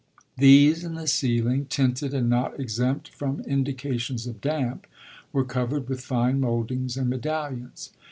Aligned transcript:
These 0.37 0.83
and 0.83 0.97
the 0.97 1.05
ceiling, 1.05 1.65
tinted 1.65 2.11
and 2.11 2.27
not 2.27 2.59
exempt 2.59 3.09
from 3.09 3.41
indications 3.41 4.25
of 4.25 4.41
damp, 4.41 4.87
were 5.31 5.45
covered 5.45 5.87
with 5.87 6.01
fine 6.01 6.39
mouldings 6.39 6.97
and 6.97 7.07
medallions. 7.07 7.91